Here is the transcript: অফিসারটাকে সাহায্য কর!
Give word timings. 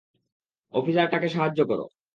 অফিসারটাকে 0.73 1.27
সাহায্য 1.29 1.59
কর! 1.69 1.79